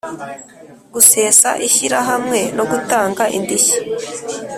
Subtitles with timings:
[0.93, 3.77] Gusesa ishyirahamwe no gutanga indishyi